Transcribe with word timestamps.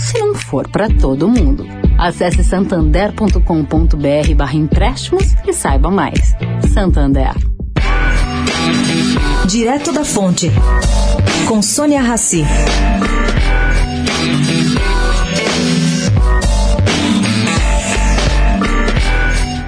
se 0.00 0.18
não 0.18 0.34
for 0.34 0.66
para 0.68 0.88
todo 0.88 1.28
mundo. 1.28 1.66
Acesse 1.98 2.42
santander.com.br 2.42 4.34
barra 4.34 4.54
empréstimos 4.54 5.34
e 5.46 5.52
saiba 5.52 5.90
mais. 5.90 6.34
Santander. 6.72 7.34
Direto 9.46 9.92
da 9.92 10.04
Fonte, 10.04 10.50
com 11.46 11.60
Sônia 11.60 12.00
Rassi. 12.00 12.44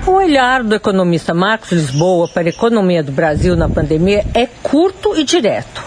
O 0.07 0.11
olhar 0.13 0.63
do 0.63 0.75
economista 0.75 1.35
Marcos 1.35 1.73
Lisboa 1.73 2.29
para 2.29 2.45
a 2.45 2.51
economia 2.51 3.03
do 3.03 3.13
Brasil 3.13 3.55
na 3.57 3.69
pandemia 3.69 4.25
é 4.35 4.47
curto 4.47 5.17
e 5.17 5.25
direto. 5.25 5.82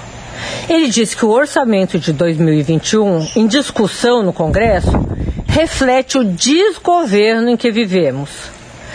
Ele 0.67 0.87
diz 0.89 1.13
que 1.13 1.23
o 1.23 1.29
orçamento 1.29 1.99
de 1.99 2.11
2021, 2.11 3.27
em 3.35 3.45
discussão 3.45 4.23
no 4.23 4.33
Congresso, 4.33 4.89
reflete 5.45 6.17
o 6.17 6.23
desgoverno 6.23 7.49
em 7.49 7.57
que 7.57 7.71
vivemos. 7.71 8.29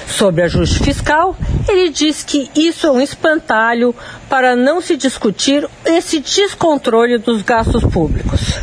Sobre 0.09 0.43
ajuste 0.43 0.81
fiscal, 0.81 1.37
ele 1.69 1.89
diz 1.91 2.25
que 2.25 2.51
isso 2.57 2.89
é 2.89 2.91
um 2.91 3.01
espantalho 3.01 3.95
para 4.29 4.57
não 4.57 4.81
se 4.81 4.97
discutir 4.97 5.69
esse 5.85 6.19
descontrole 6.19 7.19
dos 7.19 7.43
gastos 7.43 7.85
públicos. 7.85 8.59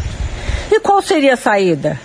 E 0.70 0.80
qual 0.82 1.02
seria 1.02 1.36
a 1.36 1.38
saída? 1.38 1.98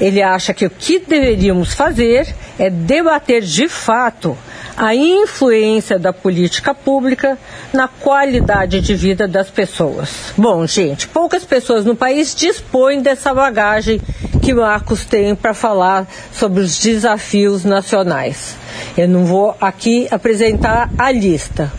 Ele 0.00 0.22
acha 0.22 0.54
que 0.54 0.64
o 0.64 0.70
que 0.70 0.98
deveríamos 0.98 1.74
fazer 1.74 2.34
é 2.58 2.70
debater 2.70 3.42
de 3.42 3.68
fato 3.68 4.36
a 4.76 4.94
influência 4.94 5.98
da 5.98 6.12
política 6.12 6.74
pública 6.74 7.38
na 7.72 7.88
qualidade 7.88 8.80
de 8.80 8.94
vida 8.94 9.26
das 9.26 9.48
pessoas. 9.48 10.34
Bom, 10.36 10.66
gente, 10.66 11.08
poucas 11.08 11.44
pessoas 11.44 11.84
no 11.84 11.96
país 11.96 12.34
dispõem 12.34 13.00
dessa 13.00 13.32
bagagem 13.32 14.00
que 14.42 14.52
Marcos 14.52 15.04
tem 15.04 15.34
para 15.34 15.54
falar 15.54 16.06
sobre 16.32 16.60
os 16.60 16.78
desafios 16.78 17.64
nacionais. 17.64 18.54
Eu 18.96 19.08
não 19.08 19.24
vou 19.24 19.56
aqui 19.60 20.06
apresentar 20.10 20.90
a 20.98 21.10
lista, 21.10 21.72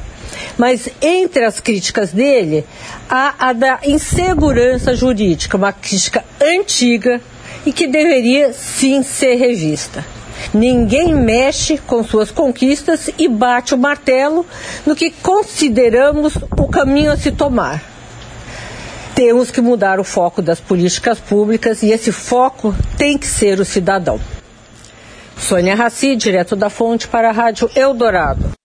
mas 0.58 0.90
entre 1.00 1.46
as 1.46 1.60
críticas 1.60 2.12
dele, 2.12 2.66
há 3.08 3.36
a 3.38 3.54
da 3.54 3.80
insegurança 3.84 4.96
jurídica, 4.96 5.56
uma 5.56 5.72
crítica 5.72 6.26
antiga 6.42 7.22
e 7.66 7.72
que 7.72 7.86
deveria 7.86 8.54
sim 8.54 9.04
ser 9.04 9.36
revista. 9.36 10.04
Ninguém 10.54 11.14
mexe 11.14 11.78
com 11.78 12.04
suas 12.04 12.32
conquistas 12.32 13.10
e 13.18 13.28
bate 13.28 13.74
o 13.74 13.78
martelo 13.78 14.46
no 14.86 14.96
que 14.96 15.12
consideramos 15.12 16.36
o 16.58 16.68
caminho 16.68 17.12
a 17.12 17.18
se 17.18 17.32
tomar. 17.32 17.84
Temos 19.16 19.50
que 19.50 19.62
mudar 19.62 20.00
o 20.00 20.04
foco 20.04 20.42
das 20.42 20.60
políticas 20.60 21.20
públicas 21.20 21.82
e 21.82 21.92
esse 21.92 22.12
foco 22.12 22.76
tem 22.98 23.18
que 23.18 23.28
ser 23.28 23.60
o 23.60 23.66
cidadão. 23.66 24.20
Sônia 25.38 25.76
Raci, 25.76 26.16
direto 26.16 26.56
da 26.56 26.70
Fonte 26.70 27.08
para 27.08 27.30
a 27.30 27.32
Rádio 27.32 27.70
Eldorado. 27.76 28.57